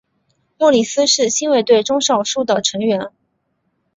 [0.57, 3.11] 莫里斯是亲卫队中少数的成员。